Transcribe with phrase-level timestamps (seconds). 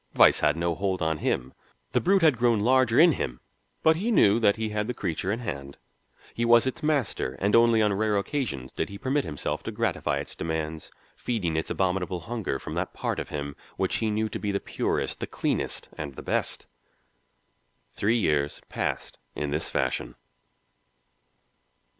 [0.13, 1.53] Vice had no hold on him.
[1.91, 3.39] The brute had grown larger in him,
[3.83, 5.77] but he knew that he had the creature in hand.
[6.33, 10.17] He was its master, and only on rare occasions did he permit himself to gratify
[10.17, 14.39] its demands, feeding its abominable hunger from that part of him which he knew to
[14.39, 16.65] be the purest, the cleanest, and the best.
[17.91, 20.15] Three years passed in this fashion.